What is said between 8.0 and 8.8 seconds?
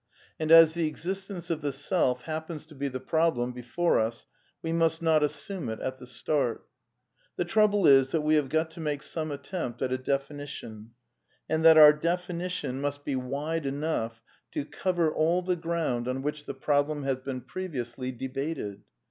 that we have got to